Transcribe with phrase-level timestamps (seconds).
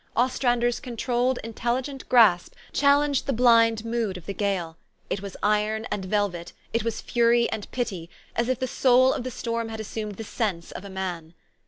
[0.15, 4.75] Ostrander 's controlled, intelli gent grasp challenged the blind mood of the gale:
[5.11, 9.21] it was iron and velvet, it was fury and pity; as if the soul of
[9.23, 11.35] the storm had assumed the sense of a man.